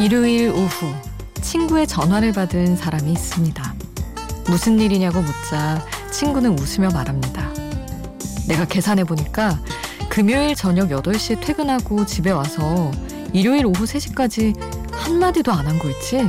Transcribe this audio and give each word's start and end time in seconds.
일요일 0.00 0.48
오후 0.50 0.94
친구의 1.42 1.86
전화를 1.86 2.32
받은 2.32 2.76
사람이 2.76 3.12
있습니다. 3.12 3.74
무슨 4.46 4.80
일이냐고 4.80 5.20
묻자 5.20 5.84
친구는 6.10 6.58
웃으며 6.58 6.88
말합니다. 6.90 7.50
내가 8.48 8.64
계산해 8.64 9.04
보니까 9.04 9.60
금요일 10.08 10.54
저녁 10.54 10.88
8시에 10.88 11.40
퇴근하고 11.40 12.04
집에 12.06 12.30
와서 12.30 12.90
일요일 13.32 13.66
오후 13.66 13.84
3시까지 13.84 14.58
한마디도 14.92 15.52
안 15.52 15.66
한 15.66 15.78
거 15.78 15.88
있지? 15.90 16.28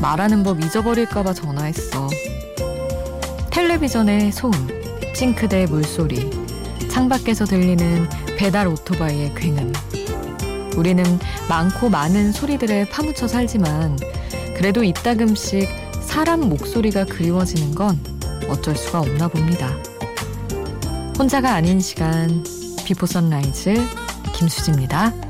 말하는 0.00 0.42
법 0.42 0.60
잊어버릴까봐 0.62 1.32
전화했어. 1.34 2.08
텔레비전의 3.50 4.32
소음, 4.32 4.52
싱크대 5.14 5.66
물소리, 5.66 6.30
창밖에서 6.90 7.44
들리는 7.46 8.08
배달 8.36 8.66
오토바이의 8.68 9.34
굉음. 9.34 9.72
우리는 10.76 11.04
많고 11.48 11.88
많은 11.88 12.32
소리들에 12.32 12.88
파묻혀 12.88 13.26
살지만 13.26 13.98
그래도 14.56 14.84
이따금씩 14.84 15.68
사람 16.00 16.48
목소리가 16.48 17.04
그리워지는 17.04 17.74
건 17.74 17.98
어쩔 18.48 18.76
수가 18.76 19.00
없나 19.00 19.28
봅니다. 19.28 19.76
혼자가 21.18 21.54
아닌 21.54 21.80
시간 21.80 22.44
Before 22.84 23.06
Sunrise 23.06 23.74
김수지입니다. 24.34 25.25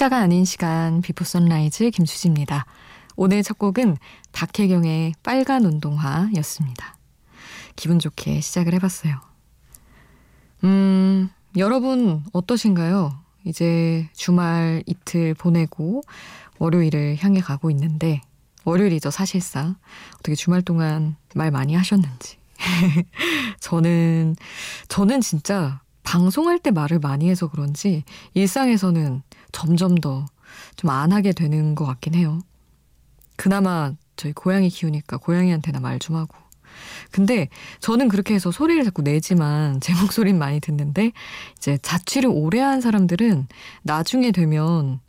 혼자가 0.00 0.16
아닌 0.16 0.46
시간 0.46 1.02
Before 1.02 1.24
Sunrise 1.24 1.90
김수지입니다. 1.90 2.64
오늘 3.16 3.42
첫 3.42 3.58
곡은 3.58 3.98
박혜경의 4.32 5.12
빨간 5.22 5.66
운동화였습니다. 5.66 6.96
기분 7.76 7.98
좋게 7.98 8.40
시작을 8.40 8.72
해봤어요. 8.72 9.20
음, 10.64 11.28
여러분 11.58 12.24
어떠신가요? 12.32 13.12
이제 13.44 14.08
주말 14.14 14.82
이틀 14.86 15.34
보내고 15.34 16.00
월요일을 16.58 17.18
향해 17.20 17.42
가고 17.42 17.70
있는데 17.70 18.22
월요일이죠 18.64 19.10
사실상 19.10 19.76
어떻게 20.14 20.34
주말 20.34 20.62
동안 20.62 21.16
말 21.34 21.50
많이 21.50 21.74
하셨는지 21.74 22.38
저는 23.60 24.34
저는 24.88 25.20
진짜 25.20 25.82
방송할 26.04 26.58
때 26.58 26.70
말을 26.70 27.00
많이 27.00 27.28
해서 27.28 27.48
그런지 27.48 28.02
일상에서는 28.32 29.22
점점 29.52 29.96
더 29.96 30.26
좀 30.76 30.90
안 30.90 31.12
하게 31.12 31.32
되는 31.32 31.74
것 31.76 31.84
같긴 31.86 32.14
해요. 32.14 32.40
그나마 33.36 33.92
저희 34.16 34.32
고양이 34.32 34.68
키우니까 34.68 35.16
고양이한테나 35.18 35.80
말 35.80 35.98
좀 35.98 36.16
하고. 36.16 36.36
근데 37.10 37.48
저는 37.80 38.08
그렇게 38.08 38.34
해서 38.34 38.50
소리를 38.50 38.82
자꾸 38.84 39.02
내지만 39.02 39.78
제 39.82 39.94
목소리는 39.94 40.38
많이 40.38 40.60
듣는데 40.60 41.12
이제 41.56 41.78
자취를 41.82 42.30
오래 42.32 42.60
한 42.60 42.80
사람들은 42.80 43.46
나중에 43.82 44.30
되면 44.32 45.00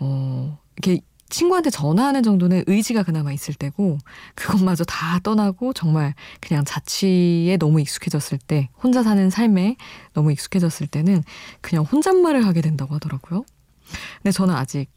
어 0.00 0.58
이렇게 0.76 1.00
친구한테 1.28 1.70
전화하는 1.70 2.22
정도는 2.22 2.64
의지가 2.66 3.02
그나마 3.02 3.32
있을 3.32 3.54
때고 3.54 3.98
그것마저 4.36 4.84
다 4.84 5.18
떠나고 5.20 5.72
정말 5.72 6.14
그냥 6.40 6.64
자취에 6.64 7.56
너무 7.58 7.80
익숙해졌을 7.80 8.38
때 8.38 8.68
혼자 8.82 9.02
사는 9.02 9.28
삶에 9.30 9.76
너무 10.12 10.30
익숙해졌을 10.32 10.86
때는 10.86 11.22
그냥 11.60 11.84
혼잣말을 11.84 12.46
하게 12.46 12.60
된다고 12.60 12.94
하더라고요. 12.94 13.44
근데 14.22 14.32
저는 14.32 14.54
아직 14.54 14.88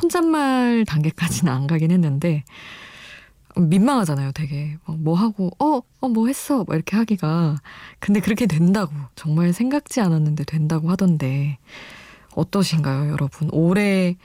혼잣말 0.00 0.84
단계까지는 0.86 1.52
안 1.52 1.66
가긴 1.66 1.90
했는데 1.90 2.44
민망하잖아요, 3.56 4.32
되게. 4.32 4.76
뭐 4.86 5.14
하고, 5.14 5.50
어, 5.58 5.80
어, 6.00 6.08
뭐 6.08 6.26
했어. 6.26 6.64
막 6.64 6.74
이렇게 6.74 6.96
하기가. 6.96 7.56
근데 8.00 8.20
그렇게 8.20 8.46
된다고. 8.46 8.92
정말 9.14 9.52
생각지 9.52 10.00
않았는데 10.00 10.44
된다고 10.44 10.90
하던데. 10.90 11.58
어떠신가요, 12.34 13.10
여러분? 13.12 13.48
오래 13.52 14.16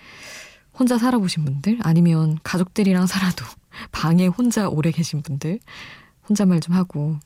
혼자 0.74 0.98
살아보신 0.98 1.46
분들? 1.46 1.80
아니면 1.84 2.40
가족들이랑 2.44 3.06
살아도 3.06 3.46
방에 3.92 4.28
혼자 4.28 4.68
오래 4.68 4.92
계신 4.92 5.22
분들? 5.22 5.60
혼잣말 6.28 6.60
좀 6.60 6.74
하고 6.76 7.18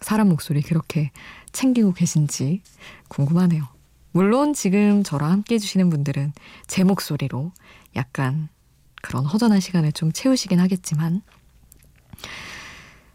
사람 0.00 0.28
목소리 0.28 0.62
그렇게 0.62 1.10
챙기고 1.50 1.92
계신지 1.92 2.62
궁금하네요. 3.08 3.77
물론 4.12 4.54
지금 4.54 5.02
저랑 5.02 5.30
함께 5.30 5.56
해주시는 5.56 5.90
분들은 5.90 6.32
제 6.66 6.84
목소리로 6.84 7.52
약간 7.96 8.48
그런 9.02 9.24
허전한 9.24 9.60
시간을 9.60 9.92
좀 9.92 10.12
채우시긴 10.12 10.60
하겠지만 10.60 11.22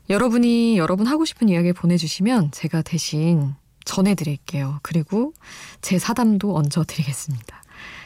여러분이 0.09 0.77
여러분 0.77 1.07
하고 1.07 1.25
싶은 1.25 1.49
이야기 1.49 1.73
보내주시면 1.73 2.51
제가 2.51 2.81
대신 2.81 3.55
전해드릴게요. 3.85 4.79
그리고 4.81 5.33
제 5.81 5.99
사담도 5.99 6.55
얹어드리겠습니다. 6.55 7.63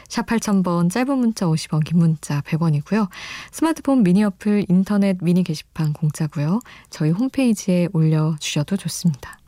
샵 0.08 0.26
8000번 0.26 0.90
짧은 0.90 1.18
문자 1.18 1.46
50원 1.46 1.84
긴 1.84 1.98
문자 1.98 2.40
100원이고요. 2.40 3.08
스마트폰 3.52 4.02
미니 4.02 4.24
어플 4.24 4.66
인터넷 4.68 5.18
미니 5.22 5.42
게시판 5.44 5.92
공짜고요. 5.92 6.60
저희 6.88 7.10
홈페이지에 7.10 7.88
올려주셔도 7.92 8.76
좋습니다. 8.76 9.38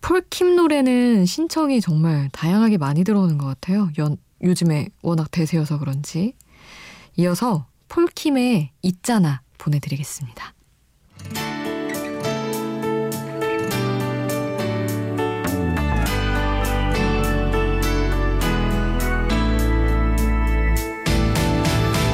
폴킴 0.00 0.56
노래는 0.56 1.26
신청이 1.26 1.80
정말 1.80 2.28
다양하게 2.32 2.78
많이 2.78 3.04
들어오는 3.04 3.36
것 3.38 3.46
같아요. 3.46 3.90
연, 3.98 4.16
요즘에 4.42 4.88
워낙 5.02 5.30
대세여서 5.30 5.78
그런지. 5.78 6.34
이어서 7.16 7.66
폴킴의 7.88 8.70
있잖아 8.82 9.42
보내드리겠습니다. 9.58 10.54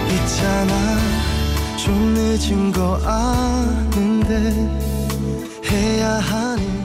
있잖아 0.09 0.99
좀 1.77 2.15
늦은 2.15 2.72
거 2.72 2.97
아는데 3.05 4.51
해야 5.71 6.19
하는 6.19 6.84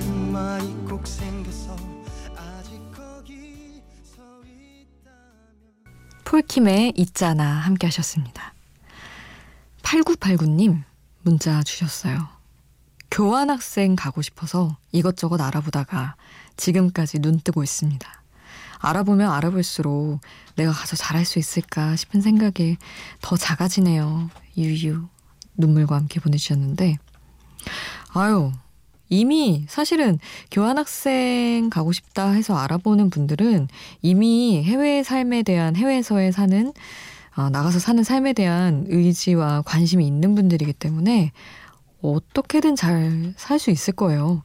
폴킴의 6.30 6.94
있잖아 6.96 7.44
함께 7.44 7.88
하셨습니다. 7.88 8.54
8989님 9.82 10.84
문자 11.24 11.64
주셨어요. 11.64 12.28
교환학생 13.10 13.96
가고 13.96 14.22
싶어서 14.22 14.78
이것저것 14.92 15.42
알아보다가 15.42 16.16
지금까지 16.56 17.18
눈 17.18 17.40
뜨고 17.40 17.64
있습니다. 17.64 18.08
알아보면 18.78 19.32
알아볼수록 19.32 20.22
내가 20.56 20.72
가서 20.72 20.96
잘할 20.96 21.26
수 21.26 21.40
있을까 21.40 21.96
싶은 21.96 22.22
생각에 22.22 22.78
더 23.22 23.36
작아지네요. 23.36 24.30
유유. 24.56 25.08
눈물과 25.58 25.96
함께 25.96 26.20
보내주셨는데, 26.20 26.98
아유, 28.14 28.52
이미 29.10 29.66
사실은 29.68 30.20
교환학생 30.52 31.70
가고 31.70 31.92
싶다 31.92 32.30
해서 32.32 32.56
알아보는 32.58 33.10
분들은 33.10 33.68
이미 34.02 34.64
해외 34.64 35.04
삶에 35.04 35.44
대한 35.44 35.76
해외에서의 35.76 36.32
사는 36.32 36.74
어, 37.36 37.50
나가서 37.50 37.80
사는 37.80 38.04
삶에 38.04 38.34
대한 38.34 38.86
의지와 38.88 39.62
관심이 39.64 40.06
있는 40.06 40.36
분들이기 40.36 40.74
때문에 40.74 41.32
어떻게든 42.02 42.76
잘 42.76 43.34
살 43.38 43.60
수 43.60 43.72
있을 43.72 43.94
거예요. 43.94 44.44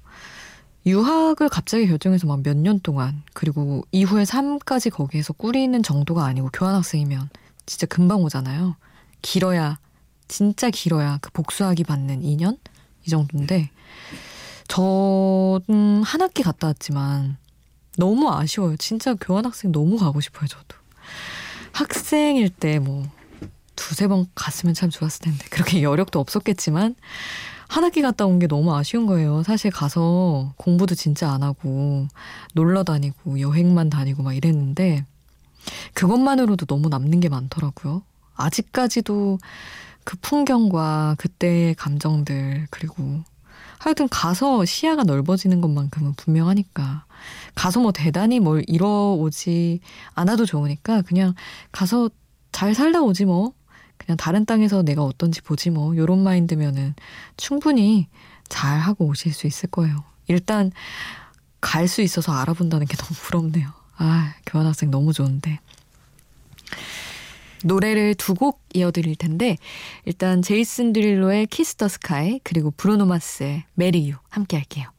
유학을 0.86 1.48
갑자기 1.48 1.86
결정해서 1.86 2.26
막 2.26 2.40
몇 2.42 2.56
년 2.56 2.78
동안 2.80 3.22
그리고 3.32 3.84
이후의 3.92 4.26
삶까지 4.26 4.90
거기에서 4.90 5.32
꾸리는 5.32 5.82
정도가 5.82 6.24
아니고 6.26 6.50
교환학생이면 6.52 7.30
진짜 7.66 7.86
금방 7.86 8.22
오잖아요. 8.22 8.76
길어야 9.22 9.78
진짜 10.28 10.70
길어야 10.70 11.18
그 11.22 11.30
복수하기 11.32 11.84
받는 11.84 12.22
2년 12.22 12.58
이 13.06 13.10
정도인데 13.10 13.70
저는 14.74 16.02
한 16.02 16.20
학기 16.20 16.42
갔다 16.42 16.66
왔지만 16.68 17.36
너무 17.96 18.28
아쉬워요. 18.32 18.76
진짜 18.76 19.14
교환학생 19.14 19.70
너무 19.70 19.96
가고 19.98 20.20
싶어요, 20.20 20.48
저도. 20.48 20.76
학생일 21.72 22.48
때 22.50 22.80
뭐 22.80 23.04
두세 23.76 24.08
번 24.08 24.26
갔으면 24.34 24.74
참 24.74 24.90
좋았을 24.90 25.22
텐데. 25.26 25.44
그렇게 25.50 25.82
여력도 25.84 26.18
없었겠지만 26.18 26.96
한 27.68 27.84
학기 27.84 28.02
갔다 28.02 28.26
온 28.26 28.38
게 28.40 28.48
너무 28.48 28.74
아쉬운 28.74 29.06
거예요. 29.06 29.44
사실 29.44 29.70
가서 29.70 30.52
공부도 30.56 30.96
진짜 30.96 31.30
안 31.30 31.42
하고 31.44 32.08
놀러 32.54 32.82
다니고 32.82 33.38
여행만 33.40 33.90
다니고 33.90 34.24
막 34.24 34.34
이랬는데 34.34 35.04
그것만으로도 35.94 36.66
너무 36.66 36.88
남는 36.88 37.20
게 37.20 37.28
많더라고요. 37.28 38.02
아직까지도 38.34 39.38
그 40.02 40.16
풍경과 40.20 41.14
그때의 41.18 41.76
감정들, 41.76 42.66
그리고 42.70 43.22
하여튼 43.78 44.08
가서 44.08 44.64
시야가 44.64 45.04
넓어지는 45.04 45.60
것만큼은 45.60 46.14
분명하니까. 46.14 47.04
가서 47.54 47.80
뭐 47.80 47.92
대단히 47.92 48.40
뭘 48.40 48.64
이뤄오지 48.66 49.80
않아도 50.14 50.46
좋으니까 50.46 51.02
그냥 51.02 51.34
가서 51.72 52.10
잘 52.52 52.74
살다 52.74 53.02
오지 53.02 53.24
뭐. 53.26 53.52
그냥 53.96 54.16
다른 54.16 54.44
땅에서 54.44 54.82
내가 54.82 55.02
어떤지 55.04 55.40
보지 55.40 55.70
뭐. 55.70 55.96
요런 55.96 56.22
마인드면은 56.22 56.94
충분히 57.36 58.08
잘 58.48 58.78
하고 58.78 59.06
오실 59.06 59.32
수 59.32 59.46
있을 59.46 59.70
거예요. 59.70 60.04
일단 60.28 60.70
갈 61.60 61.88
수 61.88 62.02
있어서 62.02 62.32
알아본다는 62.32 62.86
게 62.86 62.96
너무 62.98 63.14
부럽네요. 63.14 63.68
아, 63.96 64.34
교환학생 64.46 64.90
너무 64.90 65.12
좋은데. 65.12 65.60
노래를 67.64 68.14
두 68.14 68.34
곡 68.34 68.60
이어드릴 68.74 69.16
텐데 69.16 69.56
일단 70.04 70.42
제이슨 70.42 70.92
데룰로의 70.92 71.46
Kiss 71.46 71.76
the 71.76 71.88
Sky 71.88 72.40
그리고 72.42 72.72
브루노 72.76 73.06
마스의 73.06 73.64
Marry 73.74 74.10
You 74.10 74.14
함께 74.28 74.56
할게요. 74.56 74.90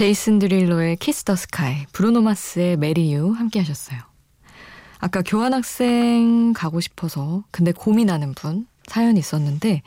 제이슨 0.00 0.38
데룰로의 0.38 0.96
Kiss 0.96 1.24
the 1.24 1.34
Sky, 1.36 1.86
브루노 1.94 2.20
마스의 2.20 2.76
Marry 2.76 3.14
You 3.14 3.30
함께 3.30 3.60
하셨어요. 3.60 3.98
아까 4.98 5.22
교환학생 5.22 6.52
가고 6.52 6.80
싶어서 6.80 7.44
근데 7.50 7.72
고민하는 7.72 8.34
분 8.34 8.66
사연이 8.86 9.18
있었는데 9.18 9.80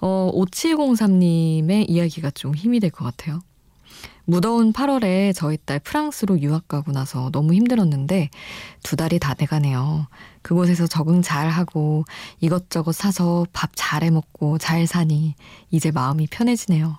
어 0.00 0.32
5703님의 0.34 1.88
이야기가 1.88 2.32
좀 2.32 2.56
힘이 2.56 2.80
될 2.80 2.90
것 2.90 3.04
같아요. 3.04 3.38
무더운 4.24 4.72
8월에 4.72 5.32
저희 5.32 5.56
딸 5.64 5.78
프랑스로 5.78 6.40
유학 6.40 6.66
가고 6.66 6.90
나서 6.90 7.30
너무 7.30 7.54
힘들었는데 7.54 8.30
두 8.82 8.96
달이 8.96 9.20
다 9.20 9.34
돼가네요. 9.34 10.08
그곳에서 10.42 10.88
적응 10.88 11.22
잘 11.22 11.50
하고 11.50 12.04
이것저것 12.40 12.96
사서 12.96 13.46
밥 13.52 13.70
잘 13.76 14.02
해 14.02 14.10
먹고 14.10 14.58
잘 14.58 14.88
사니 14.88 15.36
이제 15.70 15.92
마음이 15.92 16.26
편해지네요. 16.26 16.98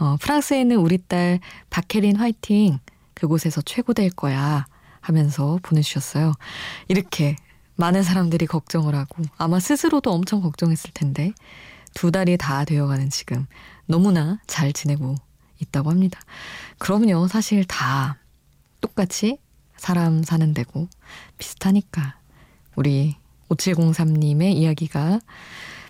어, 0.00 0.16
프랑스에 0.20 0.60
있는 0.60 0.76
우리 0.76 0.98
딸 0.98 1.40
박혜린 1.70 2.16
화이팅. 2.16 2.78
그곳에서 3.14 3.60
최고 3.62 3.92
될 3.92 4.10
거야. 4.10 4.66
하면서 5.00 5.58
보내주셨어요. 5.62 6.34
이렇게 6.88 7.36
많은 7.76 8.02
사람들이 8.02 8.46
걱정을 8.46 8.94
하고 8.94 9.22
아마 9.38 9.58
스스로도 9.58 10.10
엄청 10.12 10.40
걱정했을 10.42 10.90
텐데 10.92 11.32
두 11.94 12.10
달이 12.10 12.36
다 12.36 12.64
되어가는 12.64 13.10
지금 13.10 13.46
너무나 13.86 14.38
잘 14.46 14.72
지내고 14.72 15.14
있다고 15.58 15.90
합니다. 15.90 16.20
그럼요. 16.78 17.28
사실 17.28 17.64
다 17.64 18.18
똑같이 18.80 19.38
사람 19.76 20.22
사는 20.22 20.52
데고 20.52 20.88
비슷하니까 21.38 22.18
우리 22.76 23.16
5703님의 23.48 24.54
이야기가 24.54 25.20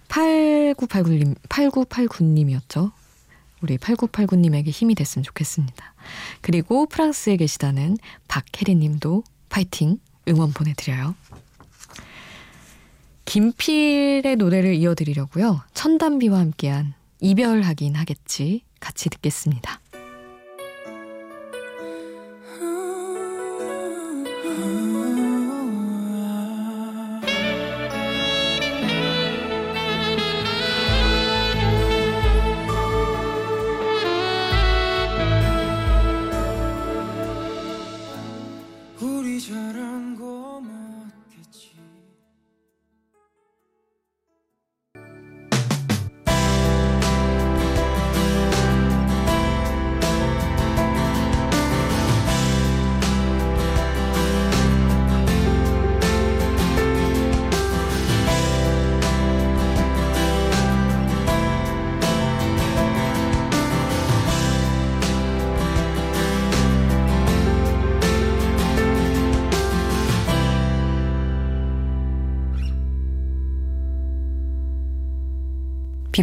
8989님, 0.09 1.37
8989님이었죠. 1.49 2.93
우리 3.63 3.77
8989님에게 3.79 4.69
힘이 4.69 4.95
됐으면 4.95 5.23
좋겠습니다. 5.23 5.95
그리고 6.41 6.87
프랑스에 6.87 7.37
계시다는 7.37 7.99
박혜리 8.29 8.75
님도 8.75 9.25
파이팅 9.49 9.99
응원 10.29 10.53
보내드려요. 10.53 11.15
김필의 13.25 14.37
노래를 14.37 14.75
이어드리려고요. 14.75 15.63
천단비와 15.75 16.39
함께한 16.39 16.95
이별하긴 17.21 17.95
하겠지 17.95 18.65
같이 18.81 19.09
듣겠습니다. 19.11 19.81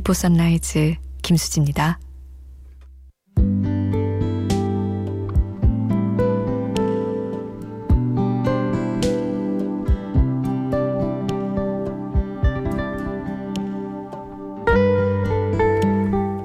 Before 0.07 0.13
Sunrise 0.13 0.95
김수지입니다. 1.21 1.99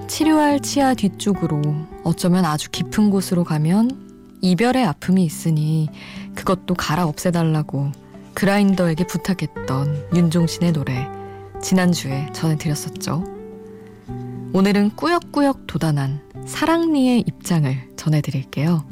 치료할 0.09 0.59
치아 0.61 0.95
뒤쪽으로 0.95 1.63
어쩌면 2.03 2.45
아주 2.45 2.69
깊은 2.73 3.11
곳으로 3.11 3.45
가면 3.45 4.41
이별의 4.41 4.85
아픔이 4.85 5.25
있으니 5.25 5.89
그것도 6.35 6.75
갈아 6.75 7.07
없애달라고 7.07 7.93
그라인더에게 8.35 9.07
부탁했던 9.07 10.09
윤종신의 10.17 10.73
노래 10.73 11.07
지난주에 11.63 12.29
전해드렸었죠. 12.33 13.32
오늘은 14.55 14.97
꾸역꾸역 14.97 15.67
도단한 15.67 16.21
사랑니의 16.47 17.21
입장을 17.21 17.75
전해드릴게요. 17.97 18.85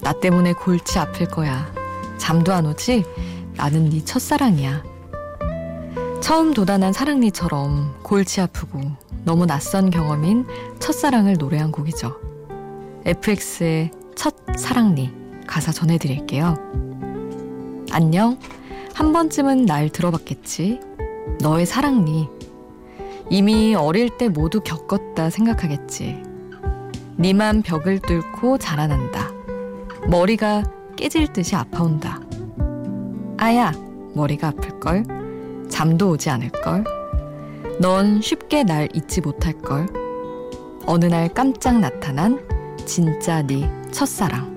나 0.00 0.12
때문에 0.20 0.52
골치 0.52 1.00
아플 1.00 1.26
거야. 1.26 1.66
잠도 2.18 2.52
안 2.52 2.64
오지? 2.66 3.02
나는 3.56 3.90
네 3.90 4.04
첫사랑이야. 4.04 4.84
처음 6.20 6.54
도단한 6.54 6.92
사랑니처럼 6.92 7.96
골치 8.04 8.40
아프고 8.40 8.80
너무 9.24 9.44
낯선 9.44 9.90
경험인 9.90 10.46
첫사랑을 10.78 11.34
노래한 11.34 11.72
곡이죠. 11.72 12.16
FX의 13.06 13.90
첫 14.14 14.36
사랑니 14.56 15.10
가사 15.48 15.72
전해드릴게요. 15.72 16.54
안녕. 17.90 18.38
한 18.94 19.12
번쯤은 19.12 19.66
날 19.66 19.88
들어봤겠지. 19.88 20.78
너의 21.40 21.66
사랑니. 21.66 22.28
이미 23.30 23.74
어릴 23.74 24.10
때 24.10 24.28
모두 24.28 24.60
겪었다 24.60 25.30
생각하겠지. 25.30 26.22
니만 27.18 27.62
벽을 27.62 28.00
뚫고 28.00 28.58
자라난다. 28.58 29.30
머리가 30.08 30.62
깨질 30.96 31.32
듯이 31.32 31.56
아파온다. 31.56 32.20
아야, 33.38 33.72
머리가 34.14 34.48
아플걸? 34.48 35.04
잠도 35.68 36.10
오지 36.10 36.30
않을걸? 36.30 36.84
넌 37.80 38.20
쉽게 38.20 38.62
날 38.62 38.88
잊지 38.94 39.20
못할걸? 39.20 39.86
어느 40.86 41.06
날 41.06 41.28
깜짝 41.28 41.80
나타난 41.80 42.38
진짜 42.84 43.42
네 43.42 43.68
첫사랑. 43.90 44.53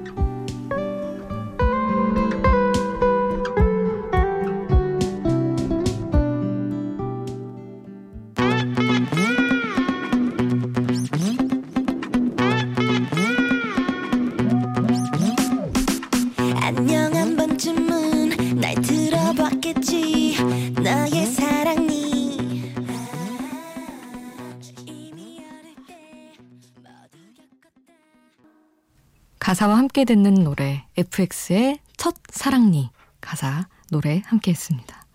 가사와 29.48 29.78
함께 29.78 30.04
듣는 30.04 30.44
노래 30.44 30.84
FX의 30.98 31.80
첫 31.96 32.16
사랑니 32.30 32.90
가사 33.22 33.70
노래 33.90 34.22
함께 34.26 34.52
했습니다. 34.52 35.06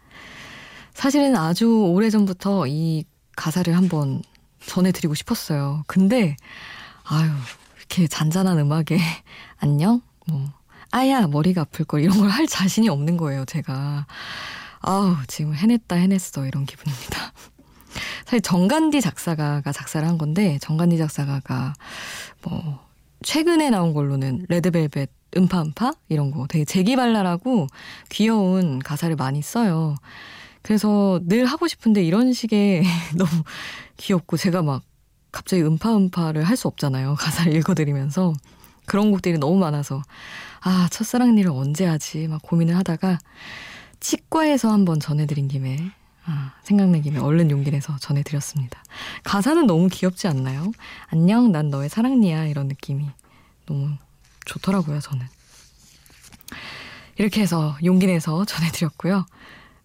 사실은 0.95 1.37
아주 1.37 1.69
오래 1.69 2.09
전부터 2.09 2.67
이 2.67 3.05
가사를 3.37 3.77
한번 3.77 4.23
전해드리고 4.65 5.13
싶었어요. 5.13 5.85
근데, 5.87 6.39
아유, 7.05 7.31
이렇게 7.77 8.07
잔잔한 8.07 8.59
음악에, 8.59 8.97
안녕? 9.61 10.01
뭐, 10.27 10.51
아야, 10.91 11.27
머리가 11.27 11.61
아플 11.61 11.85
걸, 11.85 12.01
이런 12.01 12.17
걸 12.17 12.31
할 12.31 12.47
자신이 12.47 12.89
없는 12.89 13.19
거예요, 13.19 13.45
제가. 13.45 14.07
아우, 14.81 15.15
지금 15.29 15.55
해냈다, 15.55 15.97
해냈어, 15.97 16.47
이런 16.47 16.65
기분입니다. 16.65 17.35
사실 18.25 18.41
정간디 18.41 19.03
작사가가 19.03 19.73
작사를 19.73 20.09
한 20.09 20.17
건데, 20.17 20.59
정간디 20.63 20.97
작사가가, 20.97 21.75
뭐, 22.41 22.92
최근에 23.23 23.71
나온 23.71 23.93
걸로는 23.95 24.47
레드벨벳 24.49 25.11
음파 25.37 25.63
음파? 25.63 25.93
이런 26.09 26.31
거 26.31 26.47
되게 26.47 26.65
재기발랄하고 26.65 27.67
귀여운 28.11 28.79
가사를 28.79 29.15
많이 29.17 29.41
써요. 29.43 29.95
그래서 30.63 31.21
늘 31.25 31.47
하고 31.47 31.67
싶은데 31.69 32.03
이런 32.05 32.33
식의 32.33 32.85
너무 33.17 33.31
귀엽고 33.97 34.37
제가 34.37 34.63
막 34.63 34.83
갑자기 35.33 35.63
음파 35.63 35.97
음파를 35.97 36.45
할 36.45 36.57
수 36.57 36.69
없잖아요. 36.69 37.15
가사를 37.19 37.55
읽어드리면서. 37.57 38.35
그런 38.85 39.13
곡들이 39.13 39.39
너무 39.39 39.59
많아서 39.59 40.03
아 40.61 40.89
첫사랑 40.91 41.39
일을 41.39 41.53
언제 41.53 41.87
하지 41.87 42.27
막 42.27 42.43
고민을 42.43 42.77
하다가 42.77 43.19
치과에서 44.01 44.73
한번 44.73 44.99
전해드린 44.99 45.47
김에 45.47 45.79
아, 46.25 46.55
생각난 46.63 47.03
김에 47.03 47.19
얼른 47.19 47.51
용기 47.51 47.71
내서 47.71 47.97
전해드렸습니다. 47.99 48.83
가사는 49.25 49.67
너무 49.67 49.89
귀엽지 49.91 50.29
않나요? 50.29 50.71
안녕 51.09 51.51
난 51.51 51.69
너의 51.71 51.89
사랑니야 51.89 52.47
이런 52.47 52.69
느낌이 52.69 53.09
너무 53.67 53.91
좋더라고요 54.45 55.01
저는. 55.01 55.27
이렇게 57.19 57.41
해서 57.43 57.77
용기 57.85 58.07
내서 58.07 58.45
전해드렸고요. 58.45 59.27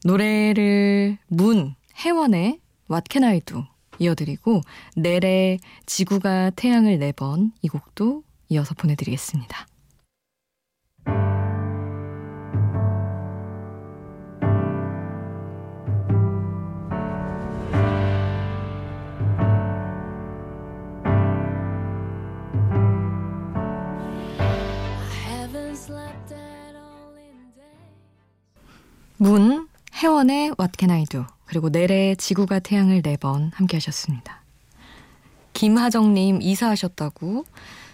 노래를 0.05 1.17
문, 1.27 1.75
해원의 1.97 2.59
What 2.89 3.05
Can 3.11 3.23
I 3.29 3.41
Do 3.41 3.65
이어드리고 3.99 4.61
넬의 4.95 5.59
지구가 5.85 6.51
태양을 6.51 6.99
네 6.99 7.11
번 7.11 7.51
이 7.61 7.67
곡도 7.67 8.23
이어서 8.49 8.75
보내드리겠습니다. 8.75 9.65
문, 29.17 29.67
혜원의 29.95 30.53
What 30.59 30.73
Can 30.77 30.91
I 30.91 31.05
Do 31.05 31.25
그리고 31.45 31.69
넬의 31.69 32.17
지구가 32.17 32.59
태양을 32.59 33.01
네 33.01 33.17
번 33.17 33.51
함께 33.53 33.77
하셨습니다. 33.77 34.41
김하정님 35.53 36.41
이사하셨다고 36.41 37.45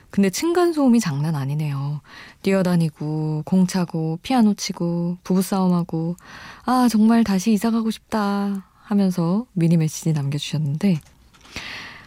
근데 0.09 0.29
층간소음이 0.29 0.99
장난 0.99 1.35
아니네요. 1.35 2.01
뛰어다니고 2.43 3.43
공 3.45 3.65
차고 3.65 4.19
피아노 4.21 4.53
치고 4.53 5.17
부부싸움하고 5.23 6.17
아 6.65 6.87
정말 6.91 7.23
다시 7.23 7.53
이사 7.53 7.71
가고 7.71 7.89
싶다 7.89 8.67
하면서 8.83 9.45
미니 9.53 9.77
메시지 9.77 10.11
남겨주셨는데 10.13 10.99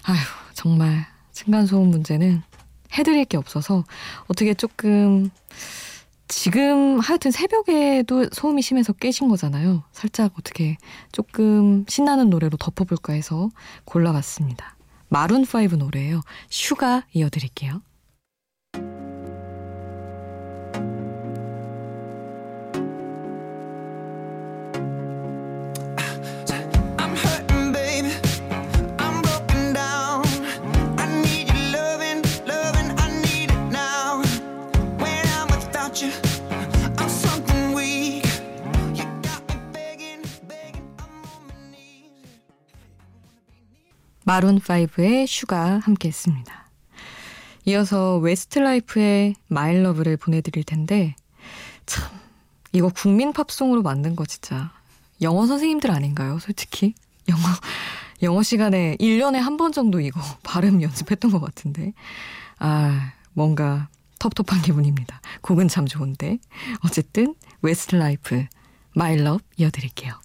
아휴 0.05 0.19
정말 0.55 1.07
층간소음 1.33 1.89
문제는 1.89 2.43
해드릴 2.97 3.25
게 3.25 3.37
없어서 3.39 3.85
어떻게 4.29 4.55
조금 4.55 5.31
지금 6.29 6.99
하여튼 6.99 7.31
새벽에도 7.31 8.29
소음이 8.33 8.63
심해서 8.63 8.93
깨신 8.93 9.29
거잖아요. 9.29 9.85
살짝 9.93 10.33
어떻게 10.39 10.77
조금 11.13 11.85
신나는 11.89 12.31
노래로 12.31 12.57
덮어볼까 12.57 13.13
해서 13.13 13.49
골라봤습니다. 13.85 14.77
마룬5 15.11 15.77
노래예요. 15.77 16.23
Sugar 16.51 17.05
이어드릴게요. 17.13 17.81
마룬5의 44.27 45.27
Sugar 45.27 45.81
함께 45.83 46.09
했습니다. 46.09 46.67
이어서 47.65 48.19
웨스트라이프의 48.19 49.35
My 49.49 49.62
Love를 49.62 50.17
보내드릴 50.17 50.65
텐데, 50.65 51.15
참, 51.85 52.05
이거 52.73 52.89
국민 52.89 53.33
팝송으로 53.33 53.83
만든 53.83 54.15
거 54.17 54.25
진짜 54.27 54.73
영어 55.23 55.47
선생님들 55.47 55.91
아닌가요? 55.91 56.39
솔직히. 56.39 56.95
영어, 57.29 57.43
영어 58.23 58.43
시간에 58.43 58.97
1년에 59.01 59.37
한 59.39 59.57
번 59.57 59.73
정도 59.73 60.01
이거 60.01 60.21
발음 60.43 60.83
연습했던 60.83 61.31
것 61.31 61.41
같은데. 61.41 61.93
아, 62.59 63.13
뭔가 63.33 63.89
텁텁한 64.19 64.63
기분입니다. 64.63 65.21
곡은 65.43 65.69
참 65.69 65.87
좋은데. 65.87 66.39
어쨌든, 66.85 67.35
웨스트라이프, 67.63 68.45
My 68.95 69.11
Love 69.11 69.43
이어드릴게요. 69.57 70.19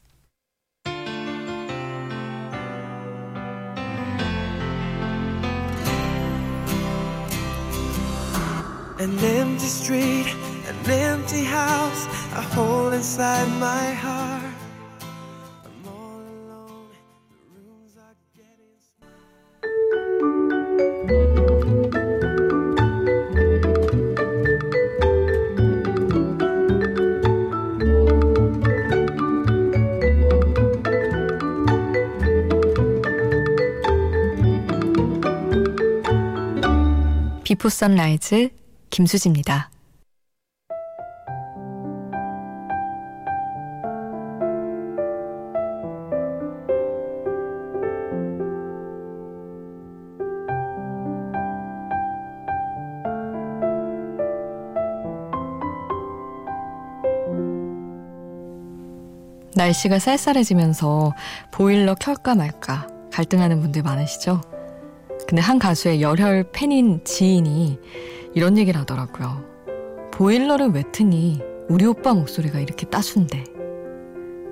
An 9.01 9.19
empty 9.19 9.67
street, 9.67 10.27
an 10.69 10.91
empty 10.91 11.45
house, 11.45 12.07
a 12.35 12.41
hole 12.55 12.93
inside 12.93 13.49
my 13.61 13.93
heart. 13.93 14.55
I'm 15.67 15.87
all 15.87 16.21
alone, 16.21 16.89
the 17.29 17.61
rooms 17.61 17.97
are 17.99 18.17
getting 18.35 18.77
비포 37.45 37.69
선라이즈 37.69 38.60
김수지입니다. 38.92 39.72
날씨가 59.56 60.00
쌀쌀해지면서 60.00 61.14
보일러 61.52 61.94
켤까 61.96 62.36
말까 62.36 62.88
갈등하는 63.12 63.62
분들 63.62 63.84
많으시죠? 63.84 64.42
근데 65.28 65.42
한 65.42 65.60
가수의 65.60 66.02
열혈 66.02 66.52
팬인 66.52 67.04
지인이 67.04 67.80
이런 68.34 68.58
얘기를 68.58 68.80
하더라고요. 68.80 69.44
보일러를 70.12 70.70
왜 70.70 70.84
트니? 70.92 71.42
우리 71.70 71.86
오빠 71.86 72.14
목소리가 72.14 72.60
이렇게 72.60 72.86
따순데. 72.86 73.44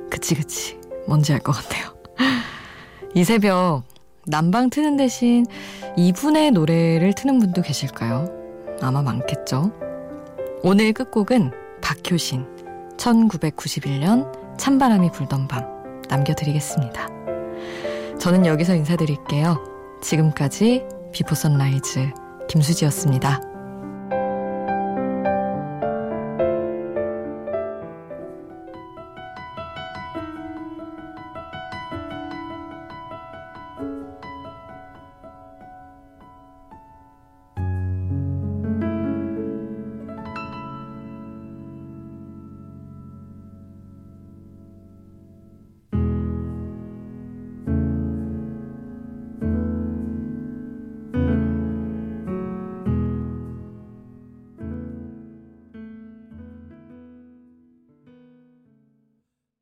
그치, 0.09 0.35
그치. 0.35 0.79
뭔지 1.07 1.33
알 1.33 1.39
것 1.39 1.51
같아요. 1.53 1.93
이 3.15 3.23
새벽 3.23 3.83
난방 4.27 4.69
트는 4.69 4.97
대신 4.97 5.45
이분의 5.97 6.51
노래를 6.51 7.13
트는 7.13 7.39
분도 7.39 7.61
계실까요? 7.61 8.27
아마 8.81 9.01
많겠죠. 9.01 9.71
오늘 10.61 10.93
끝곡은 10.93 11.51
박효신 11.81 12.45
1991년 12.97 14.57
찬바람이 14.57 15.11
불던 15.11 15.47
밤 15.47 15.63
남겨드리겠습니다. 16.09 17.07
저는 18.19 18.45
여기서 18.45 18.75
인사드릴게요. 18.75 19.57
지금까지 20.01 20.83
비포 21.11 21.33
선라이즈 21.35 22.11
김수지였습니다. 22.49 23.48